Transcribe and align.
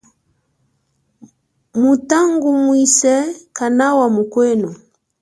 Mutangunwise 1.79 3.15
kanawa 3.57 4.05
mukwenu. 4.15 4.69